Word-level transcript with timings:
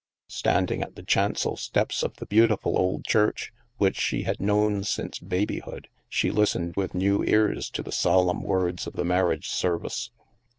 Standing 0.29 0.81
at 0.81 0.95
the 0.95 1.03
chancel 1.03 1.55
steps 1.55 2.01
of 2.01 2.15
the 2.15 2.25
beautiful 2.25 2.75
old 2.75 3.05
church, 3.05 3.53
which 3.77 3.97
she 3.99 4.23
had 4.23 4.41
known 4.41 4.83
since 4.83 5.19
babyhood, 5.19 5.89
she 6.09 6.31
listened 6.31 6.75
with 6.75 6.95
new 6.95 7.21
ears 7.23 7.69
to 7.69 7.83
the 7.83 7.91
solemn 7.91 8.41
words 8.41 8.87
of 8.87 8.93
the 8.93 9.05
marriage 9.05 9.47
service. 9.47 10.09